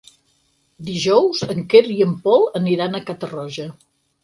[0.87, 3.71] Dijous en Quer i en Pol aniran a Catarroja.